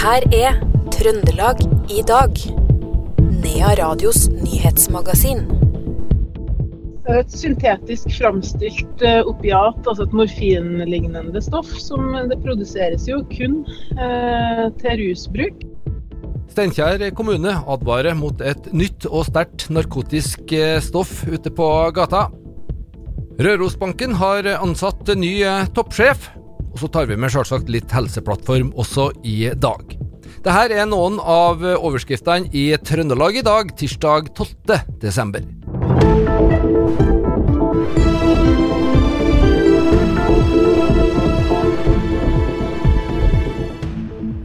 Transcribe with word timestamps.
her 0.00 0.24
er 0.32 0.54
Trøndelag 0.94 1.58
i 1.92 2.00
dag. 2.08 2.38
Nea 3.42 3.72
Radios 3.76 4.30
nyhetsmagasin. 4.32 5.42
Et 7.10 7.34
syntetisk 7.34 8.08
framstilt 8.14 9.04
eh, 9.04 9.20
opiat, 9.28 9.76
altså 9.84 10.06
et 10.06 10.16
morfinlignende 10.16 11.42
stoff, 11.44 11.68
som 11.82 12.14
det 12.30 12.38
produseres 12.40 13.04
jo 13.10 13.20
kun 13.34 13.60
eh, 13.98 14.64
til 14.80 15.02
rusbruk. 15.02 15.66
Steinkjer 16.54 17.10
kommune 17.18 17.58
advarer 17.68 18.16
mot 18.16 18.40
et 18.40 18.72
nytt 18.72 19.04
og 19.10 19.28
sterkt 19.28 19.68
narkotisk 19.74 20.54
eh, 20.56 20.78
stoff 20.80 21.26
ute 21.28 21.52
på 21.52 21.70
gata. 21.96 22.30
Rørosbanken 23.40 24.16
har 24.16 24.48
ansatt 24.56 25.12
ny 25.18 25.42
eh, 25.44 25.66
toppsjef. 25.76 26.30
Og 26.70 26.78
så 26.78 26.88
tar 26.92 27.08
vi 27.10 27.18
med 27.18 27.32
selvsagt 27.34 27.70
litt 27.72 27.90
helseplattform 27.94 28.72
også 28.78 29.10
i 29.26 29.50
dag. 29.58 29.96
Dette 30.40 30.68
er 30.72 30.86
noen 30.88 31.18
av 31.20 31.64
overskriftene 31.74 32.48
i 32.56 32.70
Trøndelag 32.80 33.40
i 33.40 33.44
dag, 33.44 33.74
tirsdag 33.76 34.30
12. 34.32 34.78
desember. 35.02 35.44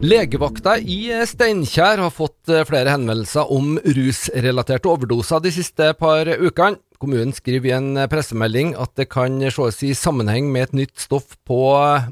Legevakta 0.06 0.76
i 0.78 1.08
Steinkjer 1.26 1.98
har 1.98 2.12
fått 2.14 2.50
flere 2.68 2.92
henvendelser 2.92 3.48
om 3.50 3.78
rusrelaterte 3.80 4.90
overdoser 4.92 5.40
de 5.42 5.54
siste 5.54 5.88
par 5.98 6.28
ukene. 6.28 6.76
Kommunen 6.96 7.34
skriver 7.36 7.70
i 7.70 7.74
en 7.76 8.02
pressemelding 8.08 8.74
at 8.80 8.94
det 8.96 9.10
kan 9.12 9.36
ses 9.50 9.82
i 9.84 9.92
sammenheng 9.96 10.48
med 10.52 10.68
et 10.68 10.78
nytt 10.80 11.02
stoff 11.02 11.34
på 11.44 11.60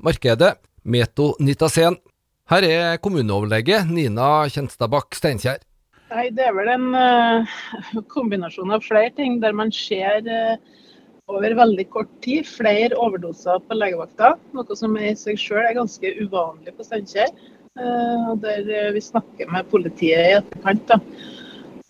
markedet, 0.04 0.54
metonitasen. 0.84 1.96
Her 2.52 2.66
er 2.68 2.98
kommuneoverlege 3.00 3.78
Nina 3.88 4.44
Kjenstadbakk 4.52 5.16
Steinkjer. 5.16 5.62
Nei, 6.12 6.28
Det 6.36 6.44
er 6.44 6.52
vel 6.52 6.68
en 6.68 6.90
uh, 6.92 7.54
kombinasjon 8.12 8.74
av 8.76 8.84
flere 8.84 9.08
ting, 9.16 9.38
der 9.40 9.56
man 9.56 9.72
ser 9.72 10.28
uh, 10.28 10.58
over 11.32 11.56
veldig 11.56 11.86
kort 11.94 12.10
tid 12.26 12.44
flere 12.44 12.92
overdoser 13.00 13.62
på 13.64 13.78
legevakta. 13.78 14.34
Noe 14.52 14.76
som 14.76 14.98
i 15.00 15.14
seg 15.16 15.40
selv 15.40 15.64
er 15.64 15.78
ganske 15.80 16.12
uvanlig 16.20 16.76
på 16.76 16.84
Steinkjer. 16.84 17.32
Uh, 17.80 18.36
der 18.44 18.92
vi 18.94 19.02
snakker 19.02 19.48
med 19.50 19.72
politiet 19.72 20.28
i 20.28 20.36
etterkant. 20.42 20.84
da. 20.92 21.00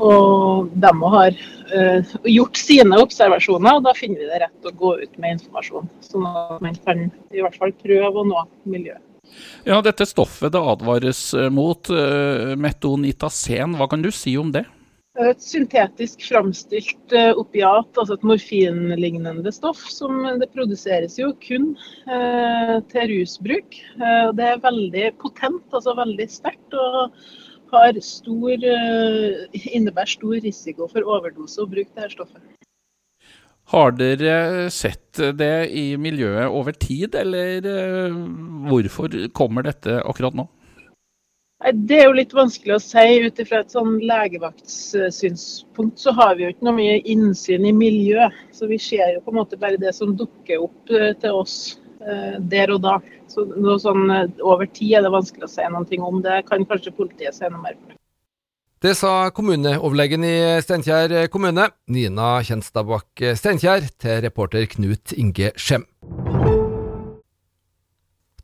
Og 0.03 0.70
de 0.75 0.91
har 0.91 1.37
uh, 1.70 2.14
gjort 2.27 2.59
sine 2.59 2.98
observasjoner, 2.98 3.78
og 3.78 3.84
da 3.87 3.92
finner 3.95 4.25
vi 4.25 4.31
det 4.31 4.41
rett 4.42 4.67
å 4.67 4.75
gå 4.75 4.95
ut 5.05 5.19
med 5.23 5.36
informasjon. 5.36 5.91
Sånn 6.03 6.27
at 6.27 6.62
man 6.64 6.78
kan 6.83 7.05
i 7.31 7.42
hvert 7.45 7.59
fall 7.61 7.75
prøve 7.78 8.25
å 8.25 8.27
nå 8.27 8.47
miljøet. 8.67 9.03
Ja, 9.67 9.78
Dette 9.83 10.06
stoffet 10.06 10.53
det 10.55 10.61
advares 10.61 11.28
mot, 11.55 11.91
uh, 11.95 12.56
metonitasen, 12.59 13.78
hva 13.78 13.86
kan 13.91 14.03
du 14.03 14.11
si 14.14 14.34
om 14.39 14.51
det? 14.55 14.64
Et 15.23 15.39
syntetisk 15.39 16.25
framstilt 16.27 17.14
opiat, 17.39 17.86
altså 17.95 18.17
et 18.17 18.27
morfinlignende 18.27 19.53
stoff. 19.55 19.84
som 19.86 20.25
Det 20.41 20.48
produseres 20.51 21.14
jo 21.20 21.29
kun 21.39 21.69
til 22.91 23.12
rusbruk. 23.12 23.79
det 24.34 24.48
er 24.48 24.64
veldig 24.64 25.12
potent, 25.23 25.69
altså 25.70 25.95
veldig 25.95 26.27
sterkt. 26.27 26.75
og 26.75 27.14
har 27.75 28.00
stor, 28.05 28.69
innebærer 29.53 30.12
stor 30.14 30.36
risiko 30.44 30.89
for 30.91 31.06
overdose 31.17 31.62
å 31.62 31.69
bruke 31.70 31.91
dette 31.94 32.14
stoffet. 32.14 32.42
Har 33.72 33.94
dere 33.97 34.69
sett 34.70 35.20
det 35.39 35.70
i 35.72 35.97
miljøet 35.97 36.52
over 36.52 36.77
tid, 36.77 37.14
eller 37.17 37.64
hvorfor 38.69 39.14
kommer 39.33 39.64
dette 39.64 40.02
akkurat 40.05 40.36
nå? 40.36 40.45
Det 41.72 41.97
er 41.97 42.11
jo 42.11 42.17
litt 42.19 42.34
vanskelig 42.36 42.75
å 42.75 42.83
si. 42.83 43.05
Ut 43.25 43.39
fra 43.48 43.62
et 43.62 43.72
sånn 43.72 43.95
legevaktssynspunkt 44.05 46.02
så 46.02 46.12
har 46.18 46.35
vi 46.36 46.45
jo 46.45 46.51
ikke 46.52 46.67
noe 46.68 46.77
mye 46.77 46.98
innsyn 47.08 47.64
i 47.64 47.73
miljøet. 47.73 48.36
Så 48.52 48.68
vi 48.68 48.77
ser 48.77 49.14
jo 49.14 49.23
på 49.24 49.33
en 49.33 49.39
måte 49.41 49.56
bare 49.61 49.80
det 49.80 49.95
som 49.96 50.12
dukker 50.18 50.61
opp 50.67 50.92
til 50.92 51.33
oss 51.33 51.56
der 52.55 52.73
og 52.75 52.83
da. 52.85 52.98
Så 53.31 53.47
noe 53.48 53.79
sånn 53.81 54.11
Over 54.45 54.69
tid 54.69 54.98
er 54.98 55.07
det 55.07 55.13
vanskelig 55.15 55.48
å 55.48 55.53
si 55.53 55.67
noe 55.73 56.01
om. 56.05 56.23
Det 56.25 56.42
kan 56.48 56.67
kanskje 56.69 56.95
politiet 56.97 57.37
si 57.37 57.48
noe 57.48 57.63
mer 57.63 57.79
på. 57.79 57.97
Det 58.85 58.92
sa 58.98 59.31
kommuneoverlegen 59.33 60.27
i 60.29 60.37
Steinkjer 60.61 61.31
kommune, 61.33 61.70
Nina 61.89 62.35
Kjenstadbakk 62.45 63.23
Steinkjer, 63.41 63.87
til 63.97 64.20
reporter 64.27 64.67
Knut 64.69 65.15
Inge 65.17 65.55
Skjem. 65.57 65.87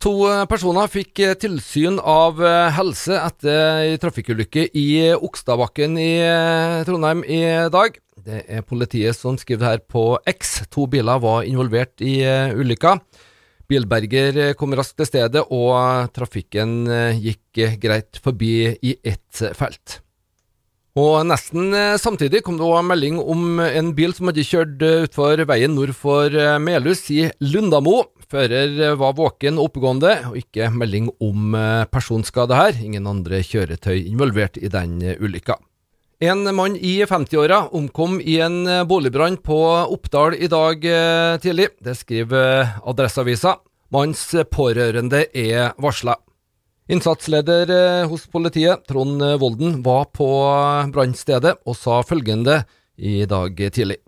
To 0.00 0.14
personer 0.48 0.88
fikk 0.88 1.20
tilsyn 1.42 1.98
av 2.00 2.40
helse 2.72 3.18
etter 3.20 3.82
ei 3.82 3.98
trafikkulykke 4.00 4.70
i 4.72 4.86
Okstadbakken 5.12 6.00
i 6.00 6.14
Trondheim 6.88 7.20
i 7.28 7.42
dag. 7.68 8.00
Det 8.16 8.40
er 8.48 8.64
politiet 8.64 9.20
som 9.20 9.36
skriver 9.36 9.74
her 9.74 9.84
på 9.84 10.14
X. 10.24 10.62
To 10.72 10.86
biler 10.88 11.20
var 11.20 11.44
involvert 11.44 12.00
i 12.00 12.22
ulykka. 12.56 12.96
Bilberger 13.70 14.52
kom 14.58 14.74
raskt 14.74 14.98
til 14.98 15.08
stedet, 15.08 15.46
og 15.46 16.10
trafikken 16.16 16.84
gikk 17.22 17.60
greit 17.82 18.18
forbi 18.22 18.74
i 18.74 18.96
ett 19.06 19.42
felt. 19.54 20.00
Og 20.98 21.22
Nesten 21.22 21.70
samtidig 22.02 22.42
kom 22.42 22.58
det 22.58 22.66
også 22.66 22.82
melding 22.82 23.20
om 23.22 23.62
en 23.62 23.92
bil 23.94 24.10
som 24.16 24.26
hadde 24.26 24.42
kjørt 24.42 24.82
utfor 24.82 25.44
veien 25.46 25.70
nord 25.78 25.94
for 25.94 26.34
Melhus 26.58 27.04
i 27.14 27.28
Lundamo. 27.46 28.02
Fører 28.30 28.96
var 28.98 29.14
våken 29.18 29.58
og 29.58 29.70
oppegående, 29.70 30.16
og 30.32 30.36
ikke 30.42 30.66
melding 30.74 31.08
om 31.22 31.54
personskade 31.94 32.58
her. 32.58 32.74
Ingen 32.82 33.06
andre 33.06 33.38
kjøretøy 33.46 34.02
involvert 34.02 34.58
i 34.58 34.70
den 34.70 34.98
ulykka. 35.22 35.60
En 36.22 36.54
mann 36.54 36.76
i 36.76 37.04
50-åra 37.04 37.68
omkom 37.72 38.18
i 38.20 38.34
en 38.44 38.68
boligbrann 38.84 39.38
på 39.40 39.56
Oppdal 39.88 40.34
i 40.36 40.50
dag 40.52 40.82
tidlig. 41.40 41.70
Det 41.80 41.94
skriver 41.96 42.74
Adresseavisa. 42.84 43.54
Manns 43.88 44.26
pårørende 44.52 45.22
er 45.32 45.72
varsla. 45.80 46.18
Innsatsleder 46.92 48.04
hos 48.10 48.26
politiet, 48.28 48.84
Trond 48.84 49.24
Volden, 49.40 49.78
var 49.80 50.10
på 50.12 50.28
brannstedet 50.92 51.54
og 51.64 51.78
sa 51.80 52.02
følgende 52.04 52.66
i 53.00 53.24
dag 53.24 53.56
tidlig. 53.72 54.02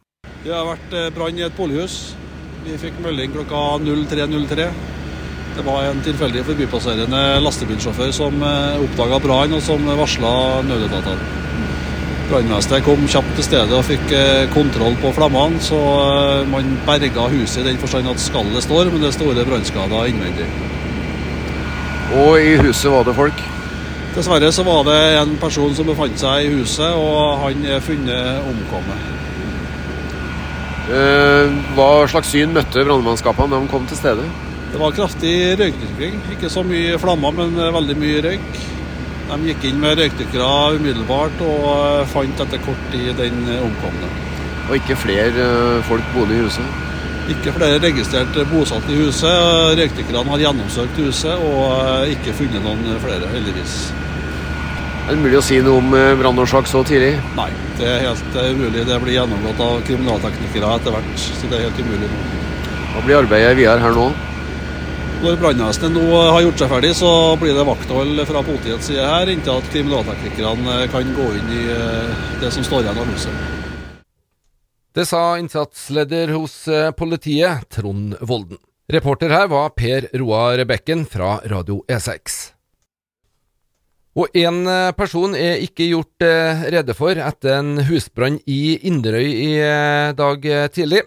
Det 0.44 0.52
har 0.52 0.68
vært 0.68 1.16
brann 1.16 1.40
i 1.40 1.46
et 1.48 1.56
bolighus. 1.56 2.12
Vi 2.66 2.76
fikk 2.76 3.00
melding 3.00 3.32
klokka 3.32 3.78
03.03. 3.80 4.68
Det 5.56 5.64
var 5.64 5.88
en 5.88 6.04
tilfeldig 6.04 6.44
forbipasserende 6.44 7.22
lastebilsjåfør 7.40 8.12
som 8.12 8.44
oppdaga 8.44 9.24
brann 9.24 9.56
og 9.56 9.64
som 9.64 9.88
varsla 9.96 10.34
nødetatene. 10.68 11.38
Brannvesenet 12.32 12.84
kom 12.86 13.02
kjapt 13.12 13.34
til 13.36 13.44
stedet 13.44 13.76
og 13.76 13.84
fikk 13.84 14.12
kontroll 14.54 14.94
på 15.02 15.10
flammene, 15.12 15.60
så 15.60 15.76
man 16.48 16.78
berga 16.86 17.26
huset 17.28 17.60
i 17.60 17.66
den 17.66 17.80
forstand 17.82 18.08
at 18.08 18.22
skallet 18.22 18.64
står, 18.64 18.88
men 18.88 19.02
det 19.02 19.10
er 19.10 19.16
store 19.18 19.44
brannskader 19.44 20.08
innvendig. 20.08 20.46
Og 22.22 22.38
i 22.40 22.56
huset 22.60 22.88
var 22.92 23.04
det 23.04 23.16
folk? 23.18 23.44
Dessverre 24.16 24.48
så 24.52 24.64
var 24.64 24.82
det 24.88 24.96
en 25.20 25.36
person 25.40 25.76
som 25.76 25.88
befant 25.88 26.16
seg 26.20 26.46
i 26.46 26.54
huset, 26.56 26.96
og 26.96 27.44
han 27.44 27.62
er 27.68 27.84
funnet 27.84 28.48
omkommet. 28.48 29.08
Hva 31.76 31.90
slags 32.10 32.32
syn 32.32 32.52
møtte 32.56 32.84
brannmannskapene 32.84 33.52
da 33.54 33.60
de 33.60 33.72
kom 33.72 33.84
til 33.88 34.00
stedet? 34.00 34.26
Det 34.72 34.80
var 34.80 34.96
kraftig 34.96 35.36
røykdykking. 35.60 36.20
Ikke 36.32 36.48
så 36.52 36.64
mye 36.64 36.96
flammer, 37.00 37.32
men 37.36 37.56
veldig 37.76 37.96
mye 38.00 38.24
røyk. 38.24 38.62
De 39.32 39.48
gikk 39.48 39.62
inn 39.64 39.78
med 39.80 39.96
røykdykkere 39.96 40.76
umiddelbart 40.76 41.38
og 41.46 42.02
fant 42.12 42.40
etter 42.44 42.60
kort 42.66 42.82
tid 42.92 43.14
den 43.16 43.46
omkomne. 43.56 44.10
Og 44.68 44.74
ikke 44.76 44.96
flere 45.00 45.46
folk 45.88 46.10
bodde 46.12 46.36
i 46.36 46.42
huset? 46.44 46.80
Ikke 47.32 47.54
flere 47.56 47.78
registrert 47.80 48.36
bosatt 48.50 48.90
i 48.92 48.98
huset. 49.00 49.78
Røykdykkerne 49.78 50.34
har 50.34 50.42
gjennomsøkt 50.44 51.00
huset 51.00 51.46
og 51.48 52.12
ikke 52.12 52.34
funnet 52.42 52.60
noen 52.66 53.00
flere, 53.00 53.30
heldigvis. 53.32 53.76
Er 55.06 55.14
det 55.16 55.22
mulig 55.24 55.38
å 55.40 55.44
si 55.46 55.62
noe 55.64 55.80
om 55.80 55.96
brannårsak 56.20 56.68
så 56.70 56.82
tidlig? 56.86 57.14
Nei, 57.38 57.48
det 57.80 57.88
er 57.88 58.04
helt 58.04 58.36
umulig. 58.36 58.84
Det 58.86 59.00
blir 59.02 59.16
gjennomgått 59.16 59.64
av 59.64 59.80
kriminalteknikere 59.88 60.76
etter 60.76 60.94
hvert, 60.94 61.24
så 61.24 61.48
det 61.48 61.58
er 61.58 61.66
helt 61.70 61.80
umulig 61.80 62.10
nå. 62.12 62.20
Hva 62.92 63.06
blir 63.06 63.22
arbeidet 63.22 63.56
videre 63.58 63.80
her 63.80 63.96
nå? 63.96 64.10
Når 65.22 65.36
brannvesenet 65.38 65.92
nå 65.94 66.06
har 66.34 66.40
gjort 66.42 66.58
seg 66.58 66.70
ferdig, 66.72 66.88
så 66.98 67.08
blir 67.38 67.54
det 67.54 67.62
vakthold 67.62 68.18
fra 68.26 68.40
politiets 68.42 68.88
side 68.90 69.04
her, 69.06 69.28
inntil 69.30 69.60
at 69.60 69.68
kriminalteknikerne 69.70 70.78
kan 70.90 71.12
gå 71.14 71.26
inn 71.38 71.52
i 71.54 71.66
det 72.40 72.50
som 72.50 72.66
står 72.66 72.82
igjen 72.82 72.98
av 72.98 73.12
huset. 73.12 73.44
Det 74.98 75.04
sa 75.06 75.20
innsatsleder 75.38 76.34
hos 76.34 76.56
politiet, 76.98 77.68
Trond 77.70 78.18
Volden. 78.18 78.58
Reporter 78.90 79.30
her 79.30 79.46
var 79.52 79.70
Per 79.78 80.10
Roar 80.18 80.64
Bekken 80.66 81.06
fra 81.06 81.36
Radio 81.46 81.84
E6. 81.86 82.40
Og 84.18 84.34
én 84.34 84.66
person 84.98 85.38
er 85.38 85.62
ikke 85.62 85.86
gjort 85.92 86.26
rede 86.74 86.98
for 86.98 87.14
etter 87.14 87.60
en 87.60 87.78
husbrann 87.86 88.42
i 88.50 88.74
Inderøy 88.90 89.30
i 89.30 89.54
dag 90.18 90.50
tidlig. 90.74 91.06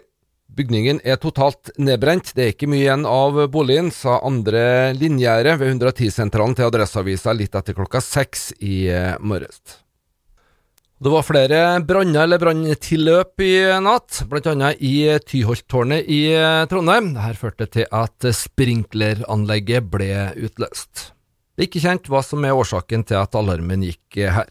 Bygningen 0.56 1.02
er 1.04 1.18
totalt 1.20 1.68
nedbrent, 1.76 2.30
det 2.32 2.44
er 2.44 2.54
ikke 2.54 2.68
mye 2.72 2.86
igjen 2.86 3.02
av 3.04 3.42
boligen, 3.52 3.90
sa 3.92 4.22
andre 4.24 4.94
linjære 4.96 5.58
ved 5.60 5.74
110-sentralen 5.74 6.56
til 6.56 6.70
Adresseavisa 6.70 7.34
litt 7.36 7.58
etter 7.58 7.76
klokka 7.76 8.00
seks 8.00 8.54
i 8.64 8.86
eh, 8.88 9.18
morges. 9.20 9.60
Det 10.96 11.12
var 11.12 11.26
flere 11.28 11.58
branner 11.84 12.22
eller 12.22 12.40
branntilløp 12.40 13.44
i 13.44 13.52
natt, 13.84 14.22
bl.a. 14.30 14.70
i 14.80 14.94
Tyholttårnet 15.28 16.08
i 16.08 16.22
eh, 16.32 16.64
Trondheim. 16.72 17.12
Dette 17.18 17.42
førte 17.42 17.68
til 17.76 17.90
at 17.92 18.30
sprinkleranlegget 18.40 19.92
ble 19.92 20.08
utløst. 20.40 21.10
Det 21.52 21.66
er 21.66 21.68
ikke 21.68 21.84
kjent 21.84 22.08
hva 22.08 22.24
som 22.24 22.48
er 22.48 22.56
årsaken 22.56 23.04
til 23.12 23.20
at 23.20 23.36
alarmen 23.36 23.84
gikk 23.84 24.24
her. 24.24 24.48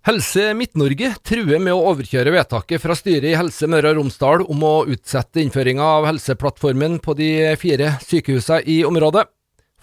Helse 0.00 0.54
Midt-Norge 0.56 1.10
truer 1.28 1.58
med 1.60 1.74
å 1.76 1.90
overkjøre 1.90 2.32
vedtaket 2.32 2.80
fra 2.80 2.94
styret 2.96 3.26
i 3.28 3.34
Helse 3.36 3.66
Møre 3.68 3.90
og 3.90 3.98
Romsdal 3.98 4.46
om 4.48 4.62
å 4.64 4.70
utsette 4.88 5.42
innføringa 5.42 5.84
av 5.84 6.06
Helseplattformen 6.08 6.94
på 7.04 7.12
de 7.18 7.26
fire 7.60 7.90
sykehusene 8.06 8.62
i 8.64 8.78
området. 8.88 9.26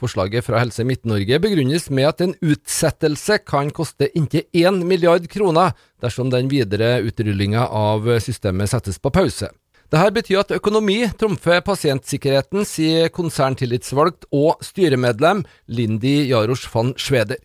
Forslaget 0.01 0.47
fra 0.47 0.63
Helse 0.63 0.81
Midt-Norge 0.89 1.37
begrunnes 1.43 1.85
med 1.93 2.09
at 2.09 2.23
en 2.25 2.33
utsettelse 2.41 3.37
kan 3.45 3.69
koste 3.69 4.09
inntil 4.17 4.47
1 4.57 4.81
milliard 4.89 5.27
kroner 5.29 5.77
dersom 6.01 6.33
den 6.33 6.49
videre 6.49 6.95
utrullinga 7.05 7.67
av 7.69 8.09
systemet 8.17 8.73
settes 8.73 8.97
på 8.97 9.13
pause. 9.13 9.51
Dette 9.93 10.15
betyr 10.17 10.41
at 10.41 10.55
økonomi 10.57 11.03
trumfer 11.13 11.61
pasientsikkerheten, 11.61 12.65
sier 12.65 13.13
konserntillitsvalgt 13.13 14.25
og 14.33 14.65
styremedlem 14.65 15.45
Lindy 15.69 16.23
Jarosh 16.31 16.73
van 16.73 16.95
Schweder. 16.97 17.37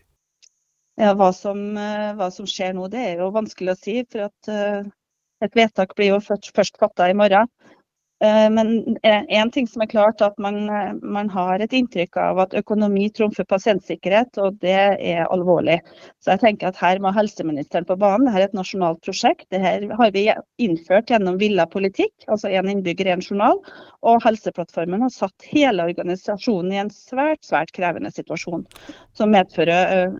Ja, 1.01 1.13
hva 1.17 1.31
som, 1.33 1.61
eh, 1.77 2.11
hva 2.17 2.29
som, 2.31 2.45
skjer 2.49 2.75
nå, 2.77 2.87
det 2.93 3.01
er 3.01 3.21
jo 3.23 3.33
vanskelig 3.33 3.73
å 3.73 3.79
si. 3.79 4.01
For 4.13 4.27
at 4.29 4.49
uh, 4.53 4.83
et 5.41 5.55
vedtak 5.57 5.95
blir 5.97 6.13
jo 6.13 6.19
først, 6.21 6.51
først 6.53 6.75
fatta 6.81 7.07
i 7.09 7.15
morgen. 7.17 7.49
Uh, 8.23 8.45
men 8.53 8.69
én 9.01 9.49
ting 9.51 9.65
som 9.67 9.81
er 9.81 9.89
klart, 9.89 10.21
at 10.21 10.37
man, 10.39 10.69
man, 11.01 11.31
har 11.33 11.63
et 11.65 11.73
inntrykk 11.73 12.19
av 12.21 12.43
at 12.43 12.53
økonomi 12.55 13.07
trumfer 13.09 13.47
pasientsikkerhet, 13.49 14.37
og 14.37 14.59
det 14.61 14.75
er 14.93 15.23
alvorlig. 15.33 15.79
Så 16.21 16.35
jeg 16.35 16.43
tenker 16.43 16.69
at 16.69 16.77
her 16.77 17.01
må 17.01 17.11
helseministeren 17.17 17.89
på 17.89 17.97
banen. 17.97 18.29
Dette 18.29 18.43
er 18.43 18.51
et 18.51 18.55
nasjonalt 18.59 19.01
prosjekt. 19.03 19.47
Dette 19.49 19.97
har 19.97 20.13
vi 20.13 20.27
innført 20.61 21.09
gjennom 21.09 21.41
Villa 21.41 21.65
politikk, 21.73 22.13
altså 22.27 22.53
én 22.53 22.69
innbygger, 22.69 23.09
én 23.15 23.25
journal. 23.25 23.57
Og 24.05 24.21
Helseplattformen 24.29 25.01
har 25.07 25.11
satt 25.17 25.49
hele 25.49 25.89
organisasjonen 25.89 26.77
i 26.77 26.79
en 26.85 26.93
svært, 26.93 27.41
svært 27.49 27.73
krevende 27.73 28.13
situasjon, 28.13 28.69
som 29.17 29.33
medfører 29.33 30.13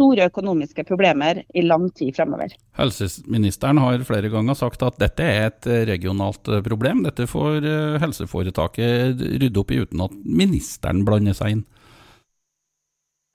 store 0.00 0.28
økonomiske 0.30 0.84
problemer 0.88 1.42
i 1.52 1.64
lang 1.66 1.88
tid 1.96 2.14
fremover. 2.16 2.54
Helseministeren 2.78 3.80
har 3.82 4.06
flere 4.08 4.30
ganger 4.32 4.56
sagt 4.56 4.82
at 4.86 4.96
dette 5.00 5.26
er 5.26 5.50
et 5.50 5.68
regionalt 5.90 6.48
eh, 6.48 6.62
problem. 6.64 7.04
Dette 7.04 7.28
får 7.28 7.60
eh, 7.60 7.98
helseforetaket 8.00 9.20
rydde 9.20 9.60
opp 9.60 9.74
i 9.74 9.82
uten 9.84 10.04
at 10.06 10.16
ministeren 10.24 11.04
blander 11.08 11.36
seg 11.36 11.58
inn. 11.58 11.66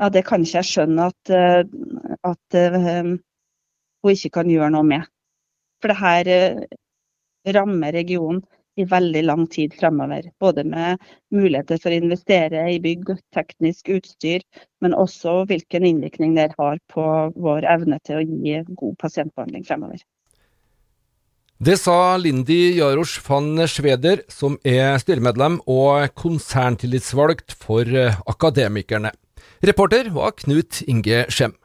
Ja, 0.02 0.10
Det 0.12 0.26
kan 0.28 0.44
ikke 0.44 0.60
jeg 0.60 0.72
skjønne 0.72 1.12
at, 1.12 1.32
eh, 1.32 1.62
at 2.26 2.58
hun 2.58 4.12
ikke 4.12 4.34
kan 4.42 4.50
gjøre 4.50 4.74
noe 4.74 4.88
med. 4.88 5.06
For 5.82 5.92
det 5.92 6.02
her 6.02 7.56
rammer 7.56 7.94
regionen 7.94 8.42
i 8.76 8.86
veldig 8.90 9.24
lang 9.26 9.46
tid 9.52 9.76
fremover. 9.80 10.28
Både 10.40 10.66
med 10.68 11.02
muligheter 11.34 11.80
for 11.82 11.94
å 11.94 12.00
investere 12.00 12.66
i 12.74 12.82
bygg 12.84 13.14
teknisk 13.36 13.92
utstyr, 13.96 14.44
men 14.84 14.98
også 14.98 15.44
hvilken 15.50 15.88
innvirkning 15.88 16.36
det 16.38 16.52
har 16.58 16.82
på 16.92 17.06
vår 17.36 17.68
evne 17.76 18.02
til 18.04 18.20
å 18.20 18.26
gi 18.26 18.60
god 18.74 19.00
pasientbehandling 19.02 19.66
fremover. 19.68 20.04
Det 21.56 21.78
sa 21.80 22.18
Lindy 22.20 22.76
Jarosz 22.76 23.16
van 23.24 23.64
Schweder, 23.72 24.26
som 24.28 24.58
er 24.68 24.98
styremedlem 25.00 25.62
og 25.72 26.12
konserntillitsvalgt 26.20 27.56
for 27.56 27.88
Akademikerne. 28.28 29.14
Reporter 29.64 30.12
var 30.12 30.36
Knut 30.36 30.82
Inge 30.84 31.24
Skjem. 31.32 31.56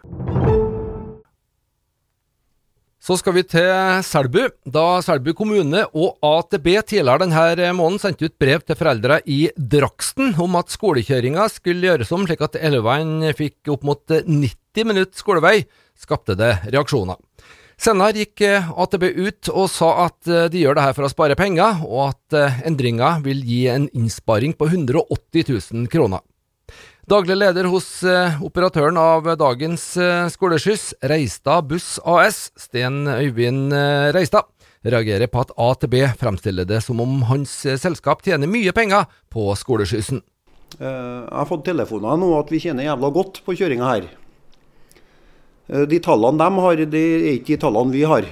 Så 3.01 3.17
skal 3.17 3.33
vi 3.33 3.43
til 3.49 4.03
Selbu, 4.05 4.43
da 4.69 5.01
Selbu 5.01 5.33
kommune 5.33 5.87
og 5.97 6.19
AtB 6.21 6.67
tidligere 6.85 7.23
denne 7.23 7.71
måneden 7.79 8.03
sendte 8.03 8.29
ut 8.29 8.35
brev 8.37 8.61
til 8.61 8.77
foreldre 8.77 9.23
i 9.25 9.39
Draksten 9.57 10.35
om 10.45 10.59
at 10.61 10.69
skolekjøringa 10.75 11.47
skulle 11.49 11.89
gjøres 11.89 12.13
om 12.13 12.27
slik 12.29 12.45
at 12.45 12.59
elevene 12.61 13.33
fikk 13.39 13.73
opp 13.73 13.89
mot 13.89 14.05
90 14.05 14.85
minutter 14.85 15.17
skolevei, 15.17 15.63
skapte 15.97 16.37
det 16.37 16.53
reaksjoner. 16.69 17.17
Senere 17.81 18.21
gikk 18.21 18.45
AtB 18.45 19.09
ut 19.17 19.49
og 19.55 19.71
sa 19.73 19.95
at 20.05 20.29
de 20.53 20.61
gjør 20.61 20.77
dette 20.77 20.99
for 20.99 21.09
å 21.09 21.13
spare 21.15 21.39
penger, 21.41 21.81
og 21.89 22.11
at 22.11 22.67
endringa 22.69 23.15
vil 23.25 23.41
gi 23.49 23.63
en 23.73 23.89
innsparing 23.97 24.53
på 24.53 24.69
180 24.69 25.49
000 25.49 25.89
kroner. 25.89 26.21
Daglig 27.09 27.37
leder 27.39 27.65
hos 27.73 28.03
eh, 28.05 28.37
operatøren 28.45 28.99
av 29.01 29.25
dagens 29.41 29.85
eh, 29.97 30.27
skoleskyss, 30.29 30.93
Reistad 31.09 31.65
Buss 31.71 31.95
AS, 32.05 32.51
Sten 32.61 33.07
Øyvind 33.09 33.73
eh, 33.73 34.11
Reistad, 34.13 34.51
reagerer 34.85 35.31
på 35.33 35.41
at 35.41 35.55
AtB 35.57 35.97
fremstiller 36.21 36.69
det 36.69 36.83
som 36.85 37.01
om 37.01 37.23
hans 37.31 37.55
selskap 37.81 38.23
tjener 38.25 38.51
mye 38.51 38.73
penger 38.77 39.09
på 39.33 39.49
skoleskyssen. 39.57 40.21
Jeg 40.81 41.35
har 41.35 41.49
fått 41.49 41.65
telefoner 41.67 42.21
nå 42.21 42.31
at 42.39 42.53
vi 42.53 42.61
tjener 42.63 42.87
jævla 42.87 43.11
godt 43.13 43.41
på 43.45 43.57
kjøringa 43.59 43.89
her. 43.89 44.07
De 45.91 45.99
tallene 46.05 46.39
de 46.41 46.65
har, 46.65 46.85
det 46.95 47.03
er 47.17 47.29
ikke 47.35 47.57
de 47.57 47.61
tallene 47.65 47.97
vi 47.97 48.05
har. 48.09 48.29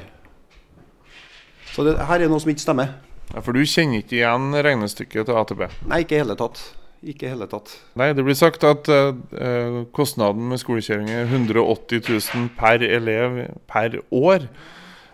Så 1.75 1.85
det, 1.89 1.99
her 2.09 2.25
er 2.25 2.31
noe 2.31 2.41
som 2.43 2.53
ikke 2.53 2.65
stemmer. 2.65 2.95
Ja, 3.33 3.43
For 3.43 3.57
du 3.57 3.65
kjenner 3.67 4.05
ikke 4.05 4.21
igjen 4.21 4.53
regnestykket 4.55 5.29
til 5.29 5.41
AtB? 5.41 5.67
Nei, 5.91 6.05
ikke 6.05 6.17
i 6.17 6.23
hele 6.23 6.39
tatt. 6.39 6.63
Ikke 7.07 7.29
i 7.29 7.31
hele 7.31 7.47
tatt. 7.47 7.71
Nei, 7.99 8.11
det 8.17 8.25
blir 8.27 8.35
sagt 8.35 8.65
at 8.67 8.89
uh, 8.91 9.85
kostnaden 9.95 10.49
med 10.51 10.59
skolekjøring 10.59 11.11
er 11.15 11.29
180 11.29 12.03
000 12.03 12.49
per 12.59 12.83
elev 12.83 13.45
per 13.71 14.01
år. 14.11 14.49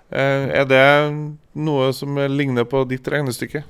Uh, 0.09 0.49
er 0.49 0.65
det 0.71 0.87
noe 1.53 1.91
som 1.97 2.17
ligner 2.33 2.65
på 2.69 2.87
ditt 2.89 3.09
regnestykke? 3.13 3.65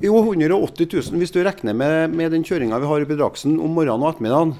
Jo, 0.00 0.16
180 0.16 0.88
000. 0.92 1.20
Hvis 1.20 1.32
du 1.32 1.40
regner 1.44 1.76
med, 1.76 2.12
med 2.16 2.32
den 2.36 2.44
kjøringa 2.44 2.80
vi 2.80 2.88
har 2.88 3.04
i 3.04 3.16
Draksen 3.16 3.56
om 3.60 3.72
morgenen 3.76 4.04
og 4.04 4.14
ettermiddagen, 4.14 4.54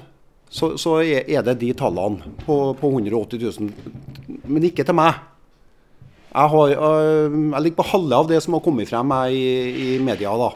så, 0.51 0.73
så 0.81 0.97
er, 1.01 1.41
det 1.45 1.59
de 1.61 1.71
tallene 1.77 2.33
på, 2.41 2.57
på, 2.77 2.89
180 2.89 3.45
000. 3.61 4.41
Men 4.49 4.65
ikke 4.67 4.85
til 4.85 4.97
meg. 4.97 5.21
Jeg, 6.31 6.49
har, 6.53 6.73
jeg 6.73 7.63
ligger 7.63 7.79
på 7.79 7.89
halve 7.91 8.17
av 8.17 8.29
det 8.29 8.41
som 8.43 8.57
har 8.57 8.63
kommet 8.65 8.89
frem 8.89 9.13
i, 9.29 9.45
i 9.71 9.87
media 10.03 10.33
da, 10.39 10.51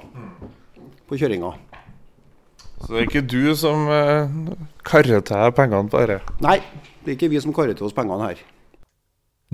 på 1.08 1.18
kjøringa. 1.20 1.54
Så 2.84 2.92
det 2.92 3.00
er 3.00 3.08
ikke 3.08 3.24
du 3.26 3.56
som 3.58 3.88
uh, 3.88 4.28
karer 4.86 5.24
til 5.24 5.38
deg 5.38 5.56
pengene 5.58 5.92
på 5.92 6.04
dette? 6.04 6.36
Nei, 6.44 6.60
det 7.04 7.14
er 7.14 7.18
ikke 7.18 7.32
vi 7.32 7.42
som 7.44 7.56
karer 7.56 7.78
til 7.78 7.88
oss 7.88 7.96
pengene 7.96 8.28
her. 8.28 8.44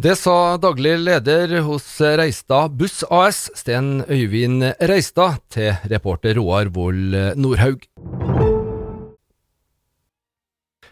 Det 0.01 0.15
sa 0.17 0.55
daglig 0.57 0.95
leder 1.03 1.59
hos 1.67 1.85
Reistad 1.99 2.73
Buss 2.79 3.03
AS, 3.11 3.49
Sten 3.59 3.99
Øyvind 4.09 4.71
Reistad, 4.89 5.43
til 5.51 5.75
reporter 5.91 6.39
Roar 6.39 6.71
Vold 6.73 7.13
Nordhaug. 7.37 7.85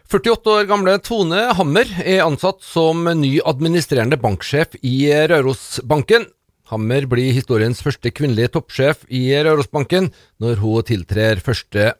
48 0.09 0.49
år 0.49 0.65
gamle 0.65 0.95
Tone 1.05 1.41
Hammer 1.53 1.89
er 2.01 2.23
ansatt 2.25 2.63
som 2.65 3.05
ny 3.17 3.35
administrerende 3.45 4.17
banksjef 4.17 4.73
i 4.81 5.05
Rørosbanken. 5.29 6.25
Hammer 6.69 7.07
blir 7.09 7.33
historiens 7.33 7.79
første 7.81 8.11
kvinnelige 8.13 8.51
toppsjef 8.53 9.01
i 9.09 9.23
Rørosbanken 9.33 10.11
når 10.41 10.59
hun 10.61 10.85
tiltrer 10.85 11.41
1.3 11.41 11.93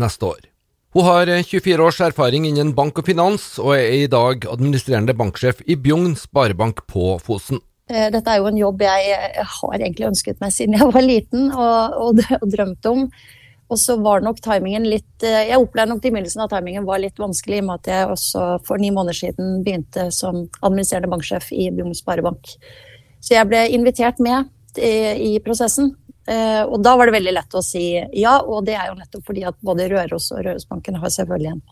neste 0.00 0.30
år. 0.30 0.46
Hun 0.96 1.04
har 1.04 1.28
24 1.28 1.84
års 1.84 2.00
erfaring 2.00 2.46
innen 2.48 2.72
bank 2.76 2.96
og 2.96 3.04
finans, 3.04 3.58
og 3.60 3.74
er 3.76 3.92
i 3.92 4.06
dag 4.08 4.46
administrerende 4.48 5.12
banksjef 5.16 5.60
i 5.68 5.76
Bjugn 5.76 6.16
Sparebank 6.16 6.86
på 6.88 7.18
Fosen. 7.20 7.60
Eh, 7.88 8.08
dette 8.12 8.32
er 8.32 8.40
jo 8.40 8.48
en 8.48 8.60
jobb 8.60 8.84
jeg 8.84 9.44
har 9.52 9.76
egentlig 9.76 10.08
ønsket 10.08 10.40
meg 10.40 10.56
siden 10.56 10.76
jeg 10.78 10.88
var 10.88 11.04
liten 11.04 11.52
og, 11.52 12.00
og, 12.00 12.24
og 12.40 12.48
drømte 12.52 12.94
om. 12.94 13.06
Og 13.68 13.76
så 13.76 13.98
var 14.00 14.24
nok 14.24 14.40
timingen 14.40 14.86
litt 14.88 15.24
eh, 15.28 15.50
Jeg 15.50 15.60
opplevde 15.60 15.92
nok 15.92 16.04
i 16.04 16.12
begynnelsen 16.14 16.40
at 16.46 16.52
timingen 16.56 16.88
var 16.88 17.04
litt 17.04 17.20
vanskelig, 17.20 17.60
i 17.60 17.64
og 17.66 17.68
med 17.68 17.82
at 17.82 17.92
jeg 17.92 18.12
også 18.16 18.44
for 18.64 18.80
ni 18.80 18.88
måneder 18.88 19.20
siden 19.20 19.58
begynte 19.66 20.08
som 20.16 20.46
administrerende 20.62 21.12
banksjef 21.12 21.52
i 21.52 21.68
Bjugn 21.76 21.96
Sparebank. 21.96 22.56
Så 23.20 23.34
jeg 23.34 23.48
ble 23.50 23.64
invitert 23.74 24.20
med 24.22 24.48
i, 24.78 25.34
i 25.34 25.38
prosessen. 25.44 25.92
Eh, 26.28 26.62
og 26.66 26.82
da 26.84 26.92
var 26.98 27.08
det 27.08 27.16
veldig 27.16 27.32
lett 27.32 27.56
å 27.56 27.64
si 27.64 27.86
ja, 27.96 28.34
og 28.44 28.66
det 28.66 28.74
er 28.76 28.90
jo 28.90 28.98
nettopp 28.98 29.24
fordi 29.30 29.46
at 29.48 29.56
både 29.64 29.86
Røros 29.88 30.28
og 30.34 30.42
Rørosbanken 30.44 30.98
har 31.00 31.12
selvfølgelig 31.14 31.54
en 31.54 31.62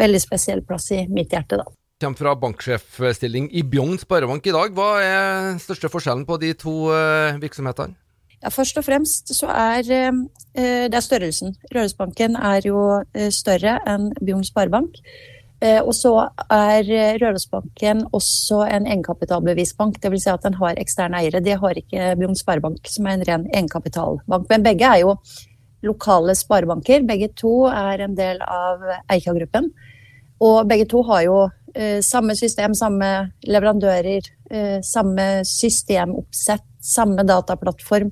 veldig 0.00 0.20
spesiell 0.22 0.62
plass 0.64 0.88
i 0.96 1.02
mitt 1.12 1.34
hjerte, 1.34 1.60
da. 1.60 1.66
Kommer 2.00 2.16
fra 2.16 2.32
banksjefstilling 2.40 3.50
i 3.52 3.60
Bjugn 3.68 3.98
sparebank 4.00 4.46
i 4.48 4.54
dag. 4.56 4.72
Hva 4.72 4.86
er 5.04 5.58
største 5.60 5.90
forskjellen 5.92 6.24
på 6.24 6.38
de 6.40 6.54
to 6.56 6.72
uh, 6.88 7.36
virksomhetene? 7.42 7.92
Ja, 8.40 8.48
Først 8.48 8.80
og 8.80 8.86
fremst 8.86 9.34
så 9.36 9.50
er 9.52 9.84
uh, 9.84 10.22
det 10.56 10.96
er 10.96 11.04
størrelsen. 11.04 11.52
Rørosbanken 11.74 12.40
er 12.40 12.64
jo 12.64 12.86
uh, 13.04 13.28
større 13.36 13.76
enn 13.84 14.08
Bjugn 14.16 14.48
sparebank. 14.48 14.96
Eh, 15.60 15.82
og 15.84 15.92
så 15.92 16.14
er 16.48 16.88
eh, 16.88 17.18
Rørosbanken 17.20 18.06
også 18.16 18.62
en 18.64 18.86
egenkapitalbevisbank, 18.88 19.98
dvs. 20.00 20.24
Si 20.24 20.32
at 20.32 20.46
den 20.46 20.56
har 20.56 20.80
eksterne 20.80 21.20
eiere. 21.20 21.42
Det 21.44 21.58
har 21.60 21.76
ikke 21.76 22.14
Bjugn 22.16 22.38
Sparebank, 22.38 22.88
som 22.88 23.06
er 23.06 23.18
en 23.18 23.26
ren 23.28 23.46
egenkapitalbank. 23.50 24.48
Men 24.48 24.64
begge 24.64 24.88
er 24.88 25.02
jo 25.02 25.18
lokale 25.84 26.36
sparebanker. 26.36 27.04
Begge 27.08 27.28
to 27.36 27.66
er 27.68 28.06
en 28.06 28.16
del 28.16 28.40
av 28.46 28.86
Eika-gruppen. 29.12 29.68
Og 30.40 30.64
begge 30.68 30.88
to 30.88 31.02
har 31.10 31.26
jo 31.26 31.36
eh, 31.74 32.00
samme 32.04 32.36
system, 32.36 32.76
samme 32.76 33.10
leverandører, 33.44 34.36
samme 34.82 35.44
systemoppsett, 35.46 36.64
samme 36.82 37.22
dataplattform. 37.22 38.08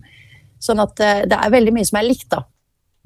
Sånn 0.62 0.78
at 0.84 1.00
det 1.00 1.34
er 1.34 1.50
veldig 1.50 1.72
mye 1.74 1.88
som 1.88 1.98
er 1.98 2.06
likt, 2.06 2.28
da. 2.30 2.44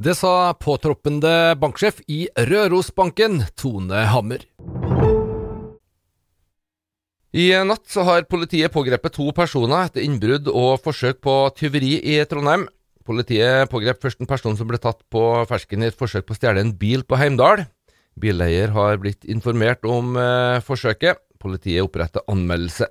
Det 0.02 0.14
sa 0.18 0.50
påtroppende 0.58 1.52
banksjef 1.62 2.00
i 2.10 2.24
Rørosbanken, 2.48 3.36
Tone 3.54 4.00
Hammer. 4.10 4.42
I 7.30 7.44
natt 7.68 7.94
har 8.08 8.26
politiet 8.26 8.72
pågrepet 8.74 9.14
to 9.14 9.28
personer 9.36 9.86
etter 9.86 10.02
innbrudd 10.02 10.48
og 10.50 10.80
forsøk 10.82 11.20
på 11.22 11.36
tyveri 11.54 11.92
i 12.16 12.16
Trondheim. 12.26 12.64
Politiet 13.06 13.70
pågrep 13.70 14.02
først 14.02 14.24
en 14.24 14.30
person 14.32 14.58
som 14.58 14.66
ble 14.72 14.80
tatt 14.82 15.04
på 15.12 15.22
fersken 15.50 15.84
i 15.84 15.92
et 15.92 15.98
forsøk 16.00 16.26
på 16.26 16.34
å 16.34 16.40
stjele 16.40 16.64
en 16.64 16.74
bil 16.80 17.06
på 17.06 17.20
Heimdal. 17.20 17.68
Bileier 18.18 18.74
har 18.74 18.98
blitt 19.02 19.22
informert 19.28 19.86
om 19.86 20.16
eh, 20.18 20.58
forsøket. 20.66 21.22
Politiet 21.38 21.86
oppretter 21.86 22.26
anmeldelse. 22.32 22.90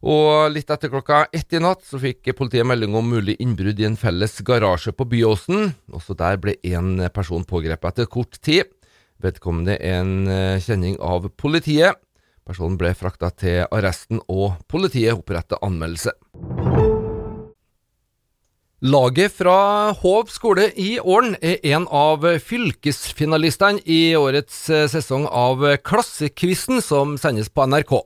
Og 0.00 0.48
litt 0.54 0.70
etter 0.72 0.88
klokka 0.88 1.26
ett 1.36 1.52
i 1.52 1.60
natt 1.60 1.82
så 1.84 1.98
fikk 2.00 2.30
politiet 2.38 2.64
melding 2.64 2.94
om 2.96 3.10
mulig 3.12 3.36
innbrudd 3.42 3.80
i 3.82 3.84
en 3.84 3.98
felles 4.00 4.38
garasje 4.48 4.94
på 4.96 5.04
Byåsen. 5.04 5.74
Også 5.92 6.16
der 6.16 6.40
ble 6.40 6.56
én 6.64 6.96
person 7.12 7.44
pågrepet 7.44 7.92
etter 7.92 8.08
kort 8.08 8.40
tid. 8.40 8.70
Vedkommende 9.20 9.76
en 9.84 10.24
eh, 10.32 10.60
kjenning 10.64 10.96
av 11.04 11.28
politiet. 11.36 12.00
Personen 12.48 12.78
ble 12.80 12.94
frakta 12.96 13.28
til 13.36 13.66
arresten, 13.68 14.22
og 14.32 14.56
politiet 14.72 15.12
opprettet 15.12 15.60
anmeldelse. 15.60 16.14
Laget 18.80 19.34
fra 19.36 19.92
Hov 20.00 20.30
skole 20.32 20.70
i 20.80 20.94
Ålen 20.96 21.34
er 21.44 21.60
en 21.74 21.84
av 21.92 22.24
fylkesfinalistene 22.40 23.84
i 23.84 24.16
årets 24.16 24.62
eh, 24.72 24.86
sesong 24.88 25.28
av 25.28 25.60
Klassekvisten 25.84 26.80
som 26.80 27.18
sendes 27.20 27.52
på 27.52 27.68
NRK. 27.68 27.98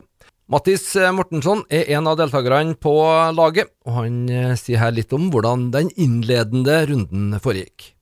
Mattis 0.53 0.91
eh, 1.01 1.13
Mortensson 1.17 1.63
er 1.73 1.89
en 1.97 2.09
av 2.11 2.19
deltakerne 2.21 2.77
på 2.77 2.93
laget, 3.33 3.71
og 3.89 3.95
han 4.03 4.17
eh, 4.29 4.53
sier 4.61 4.83
her 4.83 4.93
litt 4.93 5.13
om 5.17 5.31
hvordan 5.33 5.71
den 5.73 5.89
innledende 5.97 6.83
runden 6.91 7.33
foregikk. 7.41 7.95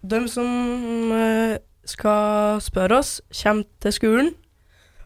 De 0.00 0.22
som 0.32 0.48
eh, 1.12 1.58
skal 1.84 2.62
spørre 2.64 3.02
oss, 3.02 3.18
kommer 3.42 3.68
til 3.84 3.94
skolen. 3.98 4.30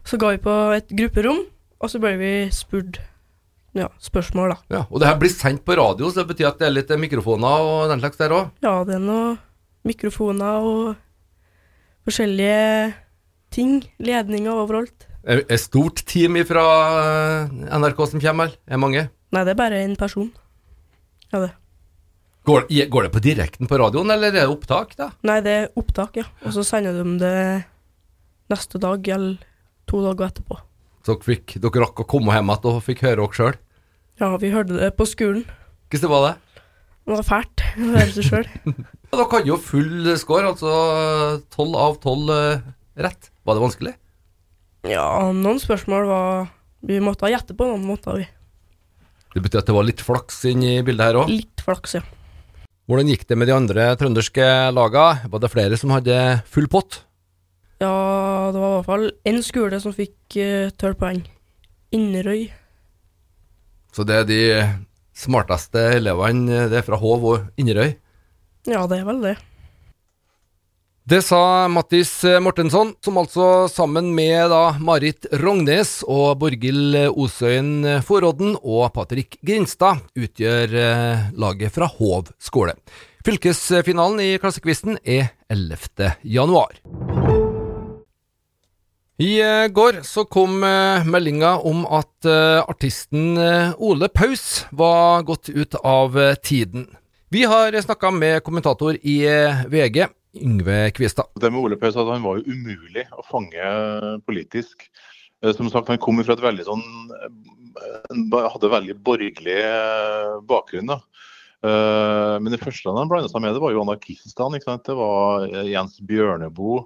Så 0.06 0.20
går 0.22 0.36
vi 0.36 0.44
på 0.44 0.54
et 0.76 0.94
grupperom, 0.94 1.42
og 1.82 1.90
så 1.90 1.98
blir 1.98 2.20
vi 2.20 2.32
spurt 2.54 3.00
ja, 3.76 3.90
spørsmål, 4.00 4.54
da. 4.54 4.76
Ja, 4.76 4.84
Og 4.86 5.02
det 5.02 5.10
her 5.10 5.18
blir 5.18 5.34
sendt 5.34 5.64
på 5.66 5.74
radio, 5.76 6.08
så 6.08 6.22
det 6.22 6.30
betyr 6.30 6.52
at 6.52 6.62
det 6.62 6.68
er 6.68 6.76
litt 6.76 6.94
mikrofoner 7.02 7.66
og 7.66 7.90
den 7.90 8.00
slags 8.00 8.22
der 8.22 8.32
òg? 8.32 8.54
Ja, 8.62 8.78
det 8.86 8.94
er 8.96 9.02
noen 9.02 9.34
mikrofoner 9.86 10.70
og 10.70 10.94
forskjellige 12.06 12.94
ting. 13.52 13.82
Ledninger 13.98 14.54
overalt. 14.54 15.10
Det 15.26 15.58
stort 15.58 16.04
team 16.06 16.38
fra 16.46 16.64
NRK 17.50 18.02
som 18.12 18.20
kommer, 18.22 18.52
eller? 18.52 18.58
Er 18.70 18.78
mange? 18.78 19.08
Nei, 19.34 19.42
det 19.42 19.56
er 19.56 19.58
bare 19.58 19.80
en 19.82 19.96
person. 19.98 20.28
Ja, 21.32 21.40
det. 21.42 21.50
Går, 22.46 22.68
går, 22.70 23.02
det 23.02 23.10
på 23.10 23.22
direkten 23.24 23.66
på 23.66 23.78
radioen, 23.80 24.10
eller 24.14 24.30
er 24.30 24.36
det 24.36 24.46
opptak, 24.46 24.94
da? 24.94 25.10
Nei, 25.26 25.40
det 25.42 25.54
er 25.64 25.72
opptak, 25.74 26.20
ja. 26.20 26.28
Og 26.46 26.54
så 26.54 26.62
sender 26.62 26.94
de 26.94 27.16
det 27.18 27.38
neste 28.52 28.78
dag, 28.78 29.08
eller 29.16 29.40
to 29.90 30.04
dager 30.04 30.28
etterpå. 30.28 30.60
Så 31.06 31.18
fikk, 31.26 31.56
dere 31.62 31.82
rakk 31.82 32.04
å 32.04 32.06
komme 32.06 32.34
hjem 32.34 32.52
igjen 32.54 32.70
og 32.70 32.78
fikk 32.86 33.02
høre 33.06 33.24
dere 33.24 33.38
sjøl? 33.40 33.58
Ja, 34.22 34.30
vi 34.38 34.52
hørte 34.54 34.78
det 34.78 34.92
på 34.94 35.08
skolen. 35.10 35.42
Hvordan 35.90 36.12
var 36.14 36.24
det? 36.28 36.62
Det 37.02 37.16
var 37.16 37.26
fælt 37.26 37.66
å 37.82 37.90
høre 37.96 38.08
det 38.14 38.26
sjøl. 38.30 38.48
dere 39.10 39.28
hadde 39.34 39.50
jo 39.50 39.58
full 39.58 40.12
score, 40.22 40.54
altså 40.54 40.72
tolv 41.50 41.78
av 41.82 41.98
tolv 42.06 42.30
uh, 42.30 42.66
rett. 42.94 43.32
Var 43.42 43.58
det 43.58 43.66
vanskelig? 43.66 43.96
Ja, 44.86 45.06
noen 45.34 45.58
spørsmål 45.62 46.06
var 46.08 46.50
Vi 46.86 46.98
måtte 47.02 47.26
ha 47.26 47.32
gjette 47.32 47.56
på 47.56 47.66
noen 47.66 47.86
måter, 47.86 48.20
vi. 48.20 48.26
Det 49.34 49.42
betyr 49.44 49.60
at 49.60 49.68
det 49.68 49.74
var 49.76 49.84
litt 49.84 50.02
flaks 50.04 50.38
inni 50.48 50.78
bildet 50.86 51.10
her 51.10 51.18
òg? 51.20 51.32
Litt 51.32 51.64
flaks, 51.64 51.96
ja. 51.98 52.04
Hvordan 52.86 53.10
gikk 53.10 53.24
det 53.26 53.36
med 53.36 53.50
de 53.50 53.56
andre 53.56 53.88
trønderske 53.98 54.46
laga? 54.72 55.06
Var 55.26 55.42
det 55.42 55.50
flere 55.50 55.78
som 55.80 55.90
hadde 55.90 56.18
full 56.48 56.68
pott? 56.70 57.00
Ja, 57.82 57.90
det 58.54 58.60
var 58.62 58.70
i 58.70 58.76
hvert 58.76 58.88
fall 58.88 59.08
én 59.28 59.42
skole 59.44 59.80
som 59.82 59.92
fikk 59.96 60.38
uh, 60.38 60.70
tolv 60.78 60.96
poeng. 61.00 61.24
Inderøy. 61.92 62.46
Så 63.92 64.06
det 64.06 64.20
er 64.22 64.28
de 64.30 64.40
smarteste 65.16 65.82
elevene, 65.96 66.66
det 66.70 66.80
er 66.80 66.86
fra 66.86 67.00
Hov 67.00 67.26
og 67.26 67.60
Inderøy? 67.60 67.96
Ja, 68.70 68.86
det 68.88 69.00
er 69.00 69.06
vel 69.08 69.22
det. 69.24 69.36
Det 71.06 71.20
sa 71.22 71.68
Mattis 71.70 72.24
Mortensson, 72.42 72.88
som 72.98 73.18
altså 73.20 73.68
sammen 73.70 74.08
med 74.10 74.48
da 74.50 74.72
Marit 74.82 75.28
Rognes 75.38 76.00
og 76.02 76.40
Borghild 76.40 76.96
Osøyen 77.12 78.00
Forodden 78.02 78.56
og 78.58 78.88
Patrick 78.96 79.36
Grinstad 79.46 80.00
utgjør 80.18 80.74
eh, 80.74 81.28
laget 81.38 81.76
fra 81.76 81.86
Hov 81.86 82.32
skole. 82.42 82.74
Fylkesfinalen 83.22 84.18
i 84.24 84.32
Klassekvisten 84.42 84.98
er 85.04 85.30
11. 85.46 86.10
januar. 86.26 86.74
I 89.22 89.30
eh, 89.46 89.70
går 89.70 90.02
så 90.10 90.26
kom 90.26 90.58
eh, 90.66 91.06
meldinga 91.06 91.54
om 91.62 91.86
at 91.86 92.32
artisten 92.66 93.38
Ole 93.78 94.10
Paus 94.10 94.64
var 94.74 95.22
gått 95.22 95.54
ut 95.54 95.78
av 95.86 96.18
tiden. 96.42 96.90
Vi 97.30 97.46
har 97.46 97.78
snakka 97.78 98.10
med 98.10 98.42
kommentator 98.42 98.98
i 99.06 99.20
VG, 99.70 100.08
Yngve 100.42 100.90
Kvistad. 100.96 101.30
Det 101.40 101.50
med 101.50 101.60
Ole 101.60 101.76
Paus 101.80 101.96
at 101.96 102.08
han 102.08 102.24
var 102.24 102.40
jo 102.40 102.52
umulig 102.52 103.06
å 103.16 103.24
fange 103.26 103.70
politisk. 104.26 104.88
Eh, 105.44 105.52
som 105.52 105.70
sagt, 105.70 105.88
Han 105.88 105.98
kom 105.98 106.22
fra 106.24 106.36
et 106.36 106.44
veldig 106.44 106.66
sånn 106.66 106.84
eh, 107.12 108.48
hadde 108.52 108.72
veldig 108.72 108.96
borgerlig 109.04 109.58
eh, 109.60 110.36
bakgrunn. 110.48 110.94
da. 110.94 111.00
Men 111.66 112.52
det 112.52 112.60
første 112.60 112.92
han 112.94 113.08
blanda 113.10 113.26
seg 113.32 113.42
med, 113.42 113.56
det 113.56 113.60
var 113.62 113.72
jo 113.74 113.82
anarkistene. 113.82 114.58
ikke 114.58 114.68
sant? 114.68 114.84
Det 114.86 114.94
var 114.94 115.46
Jens 115.66 115.96
Bjørneboe. 116.06 116.84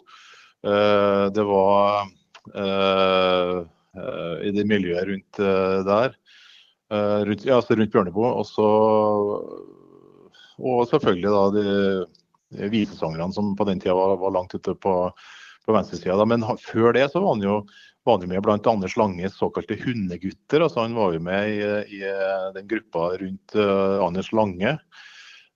Det 1.37 1.45
var 1.45 2.07
i 4.41 4.53
det 4.57 4.65
miljøet 4.71 5.11
rundt 5.11 5.41
der. 5.91 6.15
Rundt, 6.89 7.45
ja, 7.45 7.59
altså 7.59 7.77
rundt 7.77 7.93
Bjørneboe. 7.93 8.31
Og, 8.31 8.47
så, 8.49 8.71
og 10.63 10.89
selvfølgelig 10.95 11.35
da 11.35 11.45
de 11.59 11.67
visesangerne 12.51 13.33
som 13.33 13.55
på 13.57 13.67
den 13.69 13.81
tida 13.81 13.95
var, 13.95 14.17
var 14.21 14.35
langt 14.35 14.55
ute 14.55 14.75
på, 14.75 14.95
på 15.67 15.77
venstresida. 15.77 16.27
Men 16.27 16.47
før 16.63 16.93
det 16.97 17.07
så 17.13 17.23
var 17.23 17.37
han 17.37 17.47
jo 17.47 17.61
var 18.05 18.19
han 18.19 18.29
med 18.29 18.43
blant 18.43 18.67
Anders 18.67 18.97
Langes 18.97 19.37
såkalte 19.37 19.77
hundegutter. 19.85 20.61
altså 20.61 20.81
Han 20.81 20.95
var 20.95 21.13
jo 21.13 21.21
med 21.21 21.51
i, 21.51 21.61
i 21.97 22.03
den 22.55 22.69
gruppa 22.69 23.11
rundt 23.21 23.57
uh, 23.57 24.05
Anders 24.05 24.33
Lange. 24.33 24.79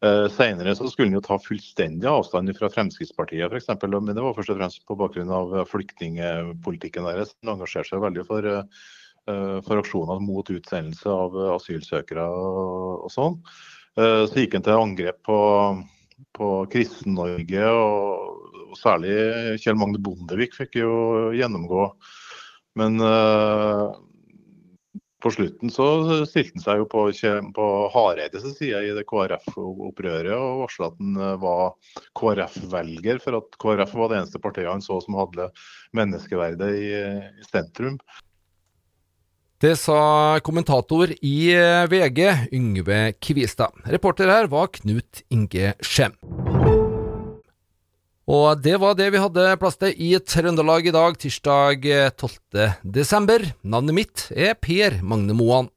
Uh, 0.05 0.29
Senere 0.29 0.75
så 0.77 0.89
skulle 0.91 1.09
han 1.09 1.17
jo 1.17 1.25
ta 1.25 1.39
fullstendig 1.41 2.09
avstand 2.11 2.53
fra 2.59 2.69
Fremskrittspartiet 2.69 3.49
f.eks., 3.49 3.71
men 3.89 4.13
det 4.13 4.21
var 4.21 4.37
først 4.37 4.53
og 4.53 4.61
fremst 4.61 4.85
på 4.85 4.99
bakgrunn 5.01 5.33
av 5.33 5.57
flyktningpolitikken 5.71 7.09
deres. 7.09 7.33
Han 7.43 7.57
engasjerte 7.57 7.95
seg 7.95 8.05
veldig 8.05 8.27
for, 8.29 8.51
uh, 8.51 9.59
for 9.65 9.81
aksjoner 9.81 10.21
mot 10.21 10.53
utsendelse 10.53 11.09
av 11.09 11.41
asylsøkere 11.57 12.29
og, 12.29 13.09
sånn. 13.13 13.41
Så 13.95 14.41
gikk 14.41 14.57
han 14.57 14.65
til 14.67 14.75
angrep 14.75 15.21
på 15.23 15.35
på 16.37 16.51
Kristen-Norge, 16.73 17.69
og, 17.69 18.49
og, 18.65 18.75
særlig 18.81 19.15
Kjell 19.63 19.79
Magne 19.79 20.01
Bondevik 20.03 20.57
fikk 20.57 20.81
jo 20.81 20.95
gjennomgå. 21.37 21.89
Men 22.81 22.99
uh, 22.99 23.95
på 25.25 25.31
slutten 25.33 25.73
så 25.73 25.87
stilte 26.29 26.59
han 26.59 26.65
seg 26.65 26.83
jo 26.83 26.89
på, 26.91 27.07
på 27.57 27.67
Hareides 27.95 28.45
side 28.59 28.83
i 28.85 28.93
det 28.97 29.07
KrF-opprøret 29.09 30.35
og 30.37 30.65
varsla 30.67 30.91
at 30.91 30.99
han 31.01 31.17
eh, 31.17 31.39
var 31.41 31.95
KrF-velger, 32.21 33.23
for 33.25 33.39
at 33.39 33.57
KrF 33.63 33.95
var 33.97 34.13
det 34.13 34.19
eneste 34.21 34.43
partiet 34.45 34.69
han 34.69 34.85
så 34.85 34.99
som 35.01 35.17
hadde 35.17 35.49
menneskeverdet 35.97 36.71
i, 36.77 36.91
i 37.41 37.47
sentrum. 37.49 37.97
Det 39.65 39.79
sa 39.81 40.37
kommentator 40.45 41.09
i 41.25 41.37
eh, 41.57 41.87
VG, 41.89 42.19
Yngve 42.53 43.15
Kvistad. 43.17 43.73
Reporter 43.89 44.29
her 44.29 44.49
var 44.53 44.67
Knut 44.75 45.23
Inge 45.33 45.71
Skjem. 45.81 46.13
Og 48.29 48.61
det 48.61 48.75
var 48.83 48.99
det 48.99 49.07
vi 49.15 49.23
hadde 49.23 49.47
plass 49.63 49.81
til 49.81 49.97
i 49.97 50.11
Trøndelag 50.21 50.91
i 50.91 50.93
dag, 50.93 51.17
tirsdag 51.17 51.89
12. 52.21 52.37
Eh. 52.61 53.49
Navnet 53.65 53.97
mitt 53.97 54.27
er 54.37 54.53
Per 54.61 55.01
Magne 55.01 55.33
Moan. 55.39 55.73